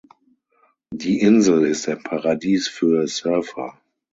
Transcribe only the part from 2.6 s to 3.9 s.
für Surfer.